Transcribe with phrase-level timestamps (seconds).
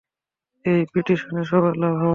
[0.65, 2.09] এই পিটিশনে সবার লাভ হবে।